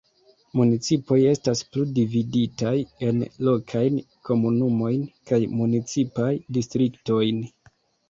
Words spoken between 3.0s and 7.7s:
en lokajn komunumojn kaj municipaj distriktojn.